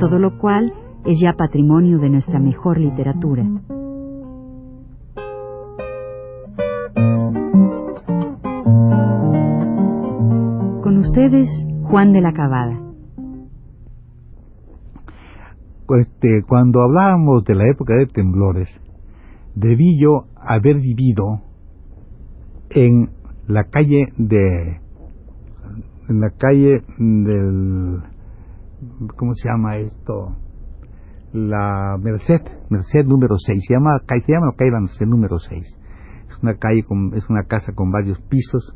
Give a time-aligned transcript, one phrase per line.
[0.00, 0.72] todo lo cual
[1.04, 3.44] es ya patrimonio de nuestra mejor literatura.
[10.82, 11.48] Con ustedes,
[11.82, 12.80] Juan de la Cabada.
[16.00, 18.80] Este, cuando hablábamos de la época de temblores,
[19.54, 21.42] debí yo haber vivido
[22.70, 23.10] en
[23.46, 24.80] la calle de
[26.08, 28.02] en la calle del
[29.16, 30.36] ¿cómo se llama esto?
[31.32, 35.78] la Merced, Merced número 6, se llama, se llama calle Merced número 6.
[36.28, 38.74] Es una calle con, es una casa con varios pisos.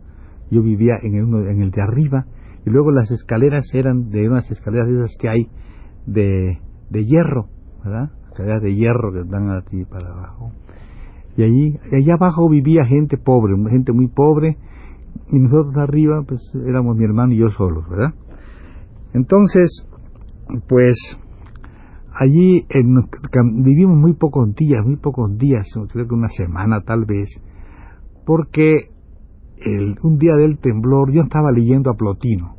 [0.50, 2.26] Yo vivía en el, en el de arriba
[2.64, 5.48] y luego las escaleras eran de unas escaleras de esas que hay
[6.06, 6.58] de,
[6.90, 7.48] de hierro,
[7.84, 8.10] ¿verdad?
[8.30, 10.52] Escaleras de hierro que dan así para abajo.
[11.36, 14.56] Y allí, allá abajo vivía gente pobre, gente muy pobre,
[15.32, 18.14] y nosotros arriba, pues éramos mi hermano y yo solos, ¿verdad?
[19.14, 19.86] Entonces,
[20.68, 20.96] pues
[22.12, 22.66] allí
[23.54, 27.28] vivimos muy pocos días, muy pocos días, creo que una semana tal vez,
[28.24, 28.90] porque
[29.58, 32.56] el, un día del temblor yo estaba leyendo a Plotino,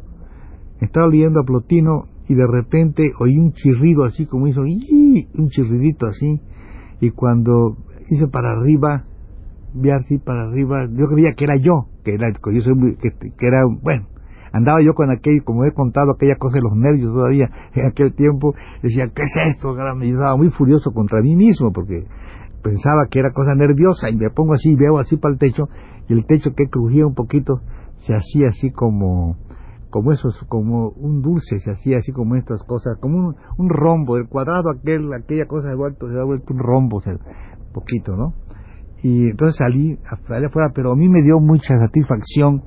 [0.81, 6.07] estaba leyendo a Plotino y de repente oí un chirrido así como hizo, un chirridito
[6.07, 6.41] así,
[7.01, 7.77] y cuando
[8.09, 9.05] hice para arriba,
[9.73, 13.11] vi así para arriba, yo creía que era yo, que era, yo soy muy, que,
[13.41, 14.07] era, bueno,
[14.55, 18.15] andaba yo con aquel, como he contado, aquella cosa de los nervios todavía en aquel
[18.15, 19.75] tiempo, decía, ¿qué es esto?
[19.97, 22.05] Me estaba muy furioso contra mí mismo, porque
[22.63, 25.65] pensaba que era cosa nerviosa, y me pongo así, veo así para el techo,
[26.07, 27.59] y el techo que crujía un poquito,
[27.97, 29.35] se hacía así como,
[29.89, 34.15] como esos, como un dulce, se hacía así como estas cosas, como un, un rombo,
[34.15, 37.11] el cuadrado aquel, aquella cosa ha vuelto, se ha vuelto un rombo, se,
[37.73, 38.33] poquito, ¿no?
[39.03, 39.99] Y entonces salí
[40.29, 42.63] allá afuera, pero a mí me dio mucha satisfacción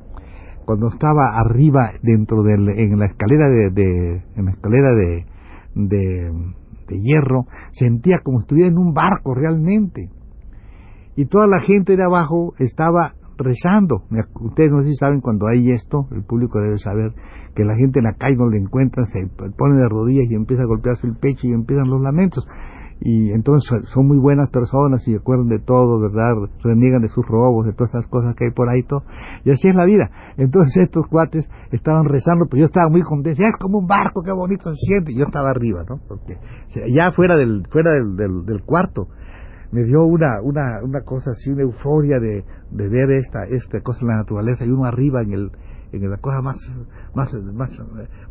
[0.68, 5.24] cuando estaba arriba dentro del, en la escalera de, en la escalera de,
[5.74, 10.10] de, hierro, sentía como estuviera en un barco realmente.
[11.16, 14.02] Y toda la gente de abajo estaba rezando.
[14.42, 17.12] Ustedes no sé si saben cuando hay esto, el público debe saber
[17.56, 19.26] que la gente en la calle no le encuentra, se
[19.56, 22.46] pone de rodillas y empieza a golpearse el pecho y empiezan los lamentos
[23.00, 26.34] y entonces son muy buenas personas y acuerdan de todo, ¿verdad?
[26.64, 29.02] Reniegan de sus robos, de todas esas cosas que hay por ahí, todo.
[29.44, 30.10] y así es la vida.
[30.36, 34.32] Entonces estos cuates estaban rezando, pero yo estaba muy contento, es como un barco, qué
[34.32, 36.00] bonito se siente, y yo estaba arriba, ¿no?
[36.08, 36.38] Porque
[36.92, 39.06] ya fuera del, fuera del, del, cuarto,
[39.70, 44.00] me dio una, una, una cosa así, una euforia de, de ver esta, esta cosa
[44.02, 45.50] en la naturaleza y uno arriba en el,
[45.92, 46.56] en la cosa más
[47.14, 47.70] más más,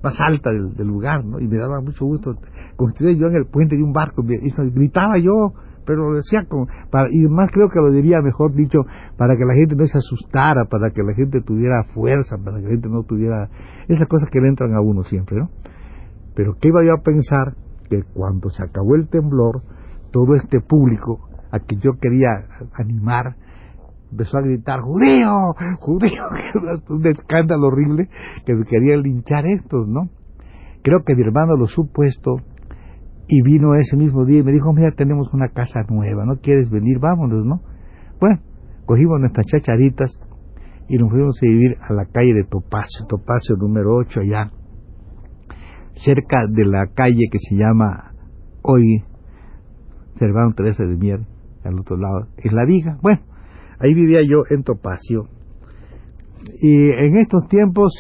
[0.04, 1.40] más alta del, lugar, ¿no?
[1.40, 2.36] Y me daba mucho gusto.
[2.76, 5.54] construir yo en el puente de un barco, gritaba yo,
[5.86, 8.80] pero lo decía como, para, y más creo que lo diría mejor dicho,
[9.18, 12.64] para que la gente no se asustara, para que la gente tuviera fuerza, para que
[12.64, 13.50] la gente no tuviera
[13.88, 15.50] esas cosas que le entran a uno siempre, ¿no?
[16.36, 17.56] Pero ¿qué iba yo a pensar?
[17.90, 19.62] Que cuando se acabó el temblor,
[20.12, 23.36] todo este público a que yo quería animar,
[24.12, 26.24] empezó a gritar, judío, judío,
[26.90, 28.10] un escándalo horrible
[28.46, 30.10] que querían linchar estos, ¿no?
[30.84, 32.38] Creo que mi hermano lo supuesto
[33.28, 36.70] y vino ese mismo día y me dijo, mira, tenemos una casa nueva, ¿no quieres
[36.70, 37.00] venir?
[37.00, 37.62] Vámonos, ¿no?
[38.20, 38.40] Bueno,
[38.86, 40.12] cogimos nuestras chacharitas
[40.88, 44.52] y nos fuimos a vivir a la calle de Topacio, Topacio número 8 allá,
[45.96, 48.12] cerca de la calle que se llama
[48.62, 49.04] hoy
[50.16, 51.20] Serván Teresa de Mier,
[51.64, 52.98] al otro lado, es la Viga.
[53.02, 53.20] Bueno,
[53.80, 55.28] Ahí vivía yo en Topacio.
[56.60, 57.92] Y en estos tiempos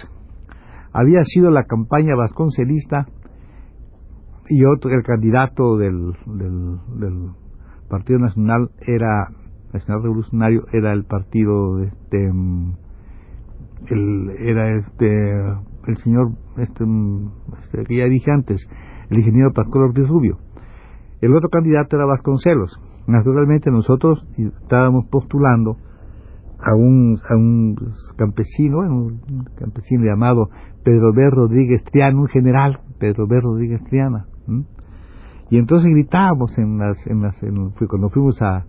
[0.93, 3.05] había sido la campaña vasconcelista
[4.49, 7.31] y otro, el candidato del, del,
[7.89, 9.29] Partido Nacional era,
[9.73, 12.31] Nacional Revolucionario, era el partido, este,
[13.89, 15.31] el, era este,
[15.87, 16.83] el señor, este,
[17.61, 18.65] este, que ya dije antes,
[19.09, 20.37] el ingeniero Pascual Ortiz Rubio.
[21.21, 22.77] El otro candidato era Vasconcelos.
[23.07, 25.77] Naturalmente nosotros estábamos postulando
[26.59, 27.75] a un, a un
[28.17, 30.49] campesino, un campesino llamado
[30.83, 31.29] Pedro B.
[31.29, 33.39] Rodríguez Triana, un general, Pedro B.
[33.39, 34.25] Rodríguez Triana.
[35.49, 37.37] Y entonces gritábamos en las, en las,
[37.87, 38.65] cuando fuimos a,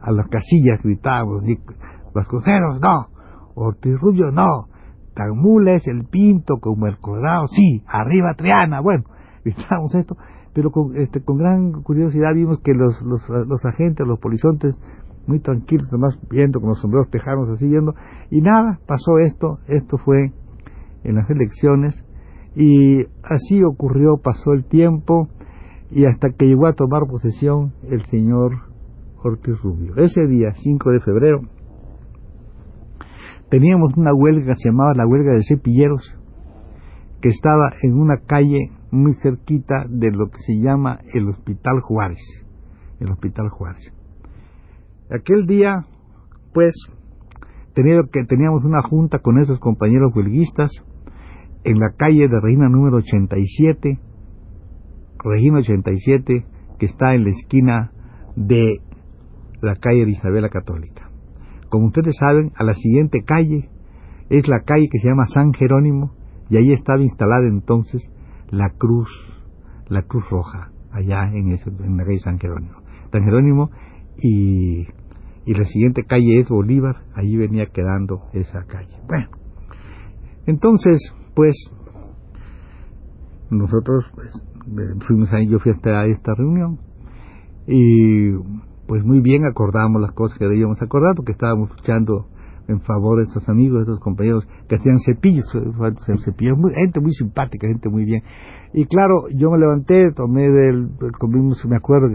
[0.00, 1.42] a las casillas, gritábamos,
[2.80, 3.06] no,
[3.54, 4.68] Ortiz Rubio, no,
[5.14, 5.32] Tan
[5.68, 9.04] es el Pinto como el Colorado, sí, arriba Triana, bueno,
[9.44, 10.16] gritábamos esto,
[10.54, 14.74] pero con, este, con gran curiosidad vimos que los, los, los agentes, los polizontes,
[15.26, 17.94] muy tranquilos, nomás viendo con los sombreros tejanos así yendo,
[18.30, 20.32] y nada, pasó esto, esto fue
[21.04, 21.94] en las elecciones,
[22.56, 25.28] y así ocurrió, pasó el tiempo,
[25.90, 28.52] y hasta que llegó a tomar posesión el señor
[29.22, 29.96] Ortiz Rubio.
[29.96, 31.40] Ese día, 5 de febrero,
[33.50, 36.02] teníamos una huelga se llamaba la huelga de cepilleros,
[37.20, 42.20] que estaba en una calle muy cerquita de lo que se llama el Hospital Juárez,
[43.00, 43.92] el Hospital Juárez.
[45.10, 45.86] Aquel día,
[46.52, 46.74] pues,
[47.74, 50.70] que teníamos una junta con esos compañeros huelguistas
[51.64, 53.98] en la calle de Reina número 87,
[55.22, 56.46] Regina 87,
[56.78, 57.92] que está en la esquina
[58.36, 58.80] de
[59.60, 61.10] la calle de Isabela Católica.
[61.68, 63.68] Como ustedes saben, a la siguiente calle
[64.30, 66.12] es la calle que se llama San Jerónimo
[66.50, 68.08] y ahí estaba instalada entonces
[68.50, 69.08] la cruz,
[69.88, 72.82] la cruz roja, allá en, ese, en la calle San Jerónimo.
[73.10, 73.70] San Jerónimo
[74.18, 74.86] y,
[75.46, 78.96] y la siguiente calle es Bolívar, allí venía quedando esa calle.
[79.06, 79.28] Bueno,
[80.46, 81.54] entonces, pues,
[83.50, 84.32] nosotros pues,
[85.06, 86.78] fuimos ahí, yo fui hasta esta reunión
[87.66, 88.32] y
[88.86, 92.28] pues muy bien acordamos las cosas que debíamos acordar porque estábamos luchando
[92.68, 95.46] en favor de estos amigos, de estos compañeros que hacían cepillos,
[96.56, 98.22] muy, gente muy simpática, gente muy bien.
[98.74, 102.08] Y claro, yo me levanté, tomé del, comimos, me acuerdo,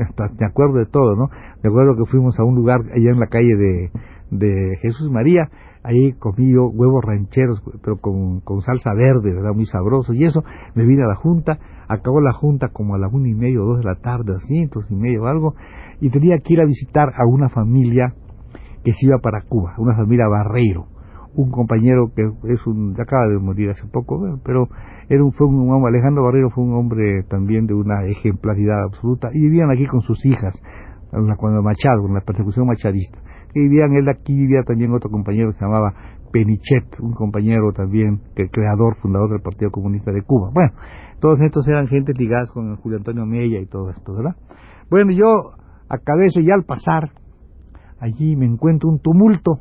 [0.00, 1.28] hasta me acuerdo de todo, ¿no?
[1.62, 3.90] Me acuerdo que fuimos a un lugar allá en la calle de,
[4.32, 5.48] de Jesús María,
[5.84, 9.52] ahí comí yo huevos rancheros, pero con, con salsa verde, ¿verdad?
[9.54, 10.12] Muy sabroso.
[10.12, 10.42] Y eso,
[10.74, 11.58] me vine a la junta,
[11.88, 14.58] acabó la junta como a las una y media o dos de la tarde, así,
[14.58, 15.54] entonces y medio o algo,
[16.00, 18.14] y tenía que ir a visitar a una familia
[18.84, 20.86] que se iba para Cuba, una familia Barreiro,
[21.34, 22.22] un compañero que
[22.52, 24.68] es un, acaba de morir hace poco, pero
[25.08, 29.30] era un, fue un hombre, Alejandro Barreiro fue un hombre también de una ejemplaridad absoluta,
[29.32, 30.60] y vivían aquí con sus hijas,
[31.10, 33.18] cuando Machado, en la persecución machadista
[33.52, 35.92] que vivían él aquí vivía también otro compañero que se llamaba
[36.32, 40.50] Penichet, un compañero también que creador, fundador del Partido Comunista de Cuba.
[40.52, 40.72] Bueno,
[41.20, 44.36] todos estos eran gente ligadas con Julio Antonio Mella y todo esto, ¿verdad?
[44.90, 45.52] Bueno, yo
[45.88, 47.10] acabé eso y al pasar
[48.00, 49.60] allí me encuentro un tumulto.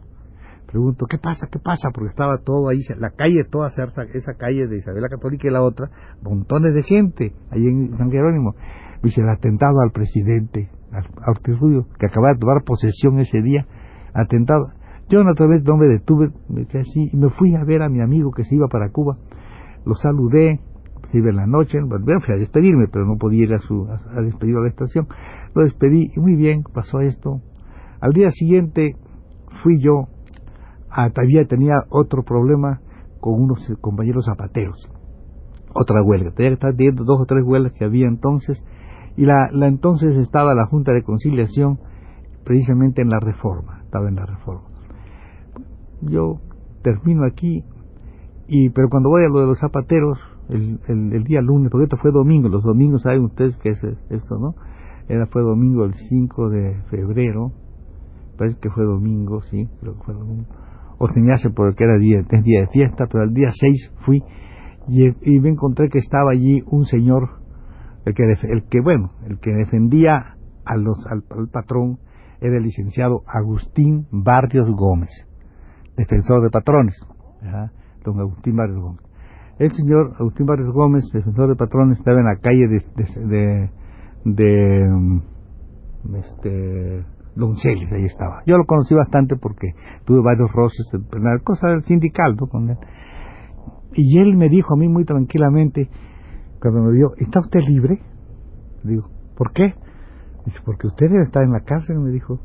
[0.72, 1.48] Pregunto, ¿qué pasa?
[1.52, 1.90] ¿Qué pasa?
[1.94, 5.90] Porque estaba todo ahí, la calle toda esa calle de Isabela Católica y la otra,
[6.22, 8.54] montones de gente ahí en San Jerónimo.
[9.02, 13.66] Dice, el atentado al presidente, a Ortiz Rubio, que acababa de tomar posesión ese día
[14.14, 14.72] atentado.
[15.10, 18.00] Yo otra vez no me detuve, me así y me fui a ver a mi
[18.00, 19.18] amigo que se iba para Cuba.
[19.84, 20.60] Lo saludé,
[21.12, 23.88] se iba en la noche, bueno, fui a despedirme, pero no podía ir a, su,
[23.88, 25.08] a, despedir a la estación.
[25.56, 27.42] Lo despedí y muy bien, pasó esto.
[28.02, 28.96] Al día siguiente
[29.64, 30.08] fui yo,
[30.90, 32.82] a, todavía tenía otro problema
[33.20, 34.88] con unos compañeros zapateros,
[35.74, 36.32] otra huelga.
[36.32, 38.64] Tenía que estar viendo dos o tres huelgas que había entonces,
[39.18, 41.80] y la, la entonces estaba la Junta de Conciliación
[42.46, 44.70] precisamente en la reforma estaba en la reforma.
[46.02, 46.40] Yo
[46.84, 47.64] termino aquí,
[48.48, 50.18] y pero cuando voy a lo de los zapateros,
[50.48, 54.38] el, el, día lunes, porque esto fue domingo, los domingos saben ustedes que es esto,
[54.40, 54.56] ¿no?
[55.08, 57.52] Era, fue domingo el 5 de febrero,
[58.40, 60.48] parece que fue domingo, sí, creo que fue domingo.
[60.98, 64.24] O tenía porque era día, día de fiesta, pero el día 6 fui
[64.88, 67.30] y, me encontré que estaba allí un señor,
[68.06, 72.00] el que, el que bueno, el que defendía a los, al patrón
[72.42, 75.12] era el licenciado Agustín Barrios Gómez,
[75.96, 76.96] defensor de patrones.
[78.04, 79.02] Don Agustín Barrios Gómez.
[79.60, 82.80] El señor Agustín Barrios Gómez, defensor de patrones, estaba en la calle de,
[83.26, 83.70] de,
[84.26, 87.06] de, mm, este,
[87.40, 88.42] Donceles, ahí estaba.
[88.46, 89.70] Yo lo conocí bastante porque
[90.06, 91.84] tuve varios roces, la cosa del.
[92.50, 92.78] Con él.
[93.94, 95.90] Y él me dijo a mí muy tranquilamente,
[96.62, 98.02] cuando me vio, ¿está usted libre?
[98.84, 99.74] Digo, ¿por qué?
[100.46, 102.40] Dice, porque usted está en la cárcel, me dijo.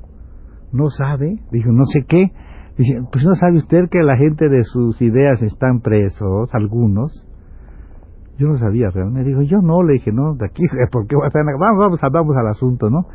[0.73, 2.33] No sabe, dijo, no sé qué.
[2.77, 7.29] Dice, pues no sabe usted que la gente de sus ideas están presos, algunos.
[8.37, 9.29] Yo no sabía realmente.
[9.29, 11.53] Dijo, yo no, le dije, no, de aquí, ¿por qué va a estar en la...
[11.59, 13.07] Vamos, vamos, vamos al asunto, ¿no?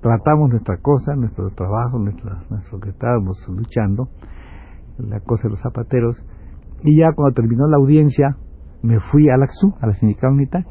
[0.00, 4.08] Tratamos nuestra cosa, nuestro trabajo, nuestro, nuestro que estábamos luchando,
[4.98, 6.22] la cosa de los zapateros.
[6.82, 8.36] Y ya cuando terminó la audiencia,
[8.82, 10.66] me fui a la XU, a la sindical unitaria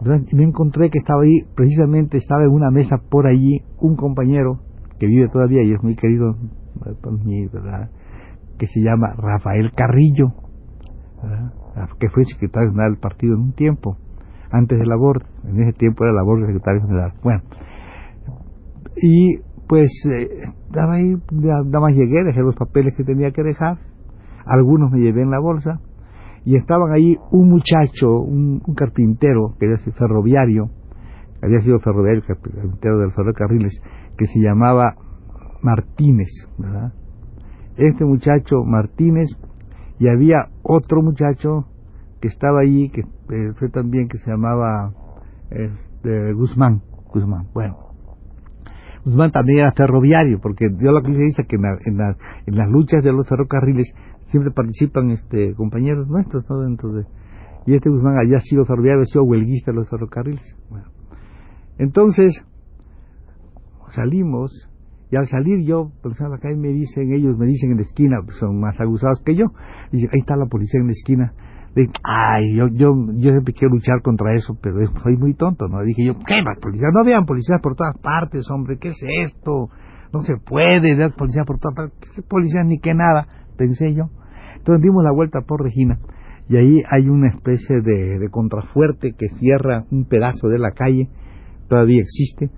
[0.00, 4.60] me encontré que estaba ahí, precisamente estaba en una mesa por allí, un compañero
[4.98, 6.36] que vive todavía y es muy querido
[7.02, 7.90] por mí, ¿verdad?
[8.58, 10.32] que se llama Rafael Carrillo,
[11.98, 13.96] que fue secretario general del partido en un tiempo,
[14.50, 17.12] antes del aborto, en ese tiempo era el aborto secretario general.
[17.22, 17.42] Bueno,
[19.02, 19.38] y
[19.68, 23.78] pues eh, estaba ahí, nada más llegué, dejé los papeles que tenía que dejar,
[24.46, 25.80] algunos me llevé en la bolsa,
[26.44, 30.70] y estaban ahí un muchacho, un, carpintero que sido ferroviario,
[31.42, 33.78] había sido ferroviario, carpintero del ferrocarriles,
[34.16, 34.94] que se llamaba
[35.62, 36.28] Martínez,
[36.58, 36.92] ¿verdad?
[37.76, 39.28] Este muchacho Martínez
[39.98, 41.66] y había otro muchacho
[42.20, 44.92] que estaba allí, que eh, fue también que se llamaba
[45.50, 46.80] este, Guzmán,
[47.12, 47.87] Guzmán, bueno.
[49.04, 52.00] Guzmán también era ferroviario, porque yo lo que dice que en,
[52.46, 53.92] en, las luchas de los ferrocarriles
[54.26, 56.60] siempre participan este compañeros nuestros, ¿no?
[56.60, 57.04] Dentro de,
[57.66, 60.56] y este Guzmán había sido ferroviario, había sido huelguista de los ferrocarriles.
[60.70, 60.86] Bueno.
[61.78, 62.44] Entonces,
[63.94, 64.68] salimos,
[65.10, 68.60] y al salir yo, pensaba acá, me dicen, ellos me dicen en la esquina, son
[68.60, 69.46] más aguzados que yo,
[69.92, 71.32] y ahí está la policía en la esquina,
[72.02, 75.82] ay, yo, yo, yo siempre quiero luchar contra eso, pero soy muy tonto, ¿no?
[75.82, 76.88] Dije yo, ¿qué más policía?
[76.92, 79.68] No vean policías por todas partes, hombre, ¿qué es esto?
[80.12, 83.26] No se puede ver policía por todas partes, ¿qué policías ni qué nada?
[83.56, 84.10] Pensé yo.
[84.56, 85.98] Entonces dimos la vuelta por Regina,
[86.48, 91.08] y ahí hay una especie de contrafuerte que cierra un pedazo de la calle,
[91.68, 92.50] todavía existe,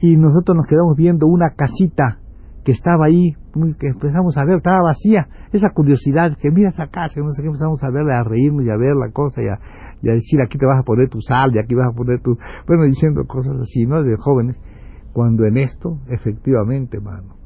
[0.00, 2.18] y nosotros nos quedamos viendo una casita
[2.64, 3.34] que estaba ahí,
[3.78, 7.48] que empezamos a ver, estaba vacía, esa curiosidad, que mira esa casa, no sé qué,
[7.48, 9.58] empezamos a verla, a reírnos y a ver la cosa y a,
[10.02, 12.36] decir aquí te vas a poner tu sal y aquí vas a poner tu,
[12.66, 14.02] bueno, diciendo cosas así, ¿no?
[14.02, 14.60] De jóvenes,
[15.12, 17.36] cuando en esto, efectivamente, mano,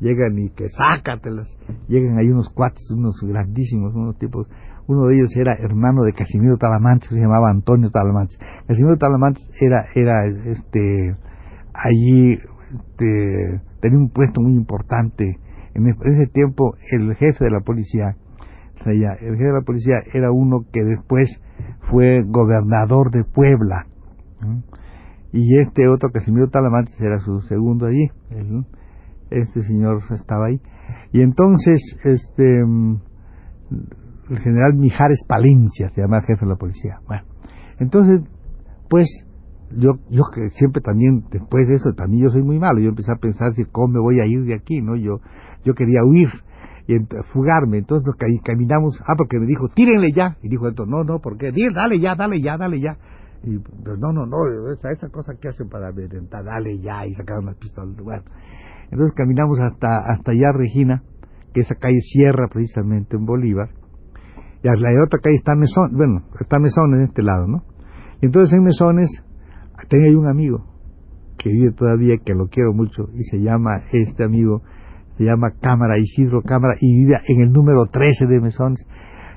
[0.00, 1.48] llegan y que sácatelas,
[1.88, 4.48] llegan ahí unos cuates, unos grandísimos, unos tipos,
[4.86, 8.38] uno de ellos era hermano de Casimiro Talamantes, se llamaba Antonio Talamantes.
[8.66, 11.14] Casimiro Talamantes era, era, este,
[11.74, 12.38] allí,
[12.72, 15.38] este, tenía un puesto muy importante.
[15.78, 18.16] En ese tiempo el jefe de la policía,
[18.84, 21.28] el jefe de la policía era uno que después
[21.90, 23.86] fue gobernador de Puebla.
[25.32, 28.08] Y este otro, Casimiro Talamantes, era su segundo allí.
[29.30, 30.60] este señor estaba ahí.
[31.12, 36.98] Y entonces, este, el general Mijares Palencia se llama jefe de la policía.
[37.06, 37.22] Bueno,
[37.78, 38.22] entonces,
[38.88, 39.06] pues
[39.76, 43.12] yo yo que siempre también después de eso también yo soy muy malo yo empecé
[43.12, 45.20] a pensar si cómo me voy a ir de aquí no yo
[45.64, 46.28] yo quería huir
[46.86, 46.96] y
[47.32, 47.78] fugarme.
[47.78, 52.00] Entonces caminamos ah porque me dijo tírenle ya y dijo entonces no no porque dale
[52.00, 52.96] ya dale ya dale ya
[53.44, 54.38] y pues, no no no
[54.72, 57.96] esa, esa cosa que hacen para amedrentar dale ya y sacaron las pistolas
[58.90, 61.02] entonces caminamos hasta hasta allá Regina
[61.52, 63.70] que esa calle cierra precisamente en Bolívar.
[64.62, 67.62] Y la otra calle está Mesón bueno está Mesón en este lado no
[68.20, 69.10] y entonces en Mesones
[69.88, 70.64] tengo un amigo
[71.38, 74.62] que vive todavía, que lo quiero mucho, y se llama, este amigo,
[75.18, 78.86] se llama Cámara, Isidro Cámara, y vive en el número 13 de Mesones.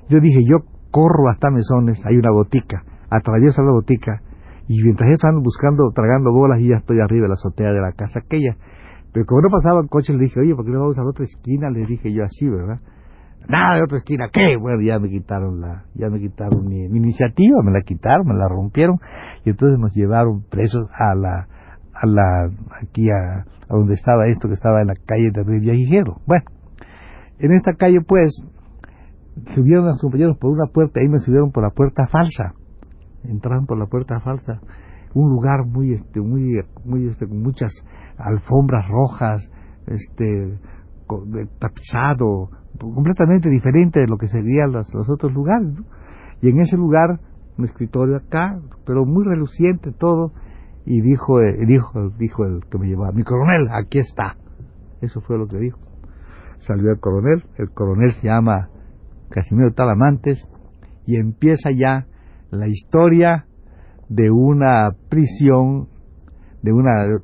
[0.10, 0.60] Yo dije, yo
[0.92, 4.22] corro hasta Mesones, hay una botica, atravieso la botica,
[4.68, 7.92] y mientras están buscando, tragando bolas, y ya estoy arriba de la azotea de la
[7.94, 8.56] casa aquella.
[9.12, 11.10] Pero como no pasaba el coche, le dije, oye, ¿por qué no vamos a la
[11.10, 11.70] otra esquina?
[11.70, 12.80] Le dije yo así, ¿verdad?
[13.48, 14.56] nada de otra esquina, ¿qué?
[14.58, 18.48] Bueno, ya me quitaron la, ya me quitaron mi, iniciativa, me la quitaron, me la
[18.48, 18.98] rompieron,
[19.44, 21.48] y entonces nos llevaron presos a la,
[22.02, 22.50] a la,
[22.82, 26.18] aquí a, donde estaba esto, que estaba en la calle de Viajero.
[26.26, 26.44] Bueno,
[27.40, 28.44] en esta calle pues,
[29.54, 32.54] subieron a los compañeros por una puerta, ahí me subieron por la puerta falsa,
[33.24, 34.60] entraron por la puerta falsa,
[35.14, 37.72] un lugar muy, este, muy, muy, este, con muchas
[38.18, 39.50] alfombras rojas,
[39.88, 40.58] este,
[41.60, 45.68] tapizado, completamente diferente de lo que serían los, los otros lugares.
[46.42, 47.20] Y en ese lugar,
[47.58, 50.32] un escritorio acá, pero muy reluciente todo,
[50.86, 54.36] y dijo, eh, dijo, dijo el que me llevaba, mi coronel, aquí está.
[55.02, 55.80] Eso fue lo que dijo.
[56.60, 58.70] Salió el coronel, el coronel se llama
[59.30, 60.48] Casimiro Talamantes,
[61.06, 62.06] y empieza ya
[62.52, 63.46] la historia
[64.10, 65.88] de una prisión,
[66.62, 67.16] de una de,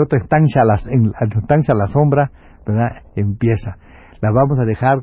[0.00, 2.30] otra estancia a la, estancia a la sombra,
[3.14, 3.76] empieza
[4.22, 5.02] la vamos a dejar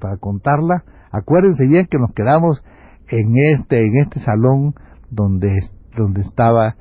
[0.00, 0.82] para contarla.
[1.12, 2.62] Acuérdense bien que nos quedamos
[3.08, 4.74] en este en este salón
[5.10, 5.48] donde
[5.96, 6.74] donde estaba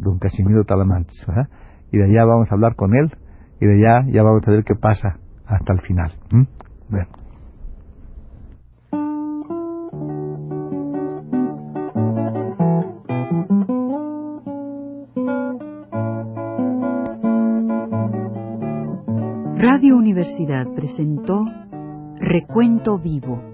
[0.00, 1.24] don Casimiro Talamantes,
[1.90, 3.12] y de allá vamos a hablar con él
[3.60, 6.12] y de allá ya vamos a ver qué pasa hasta el final.
[19.56, 21.44] Radio Universidad presentó
[22.18, 23.53] Recuento Vivo.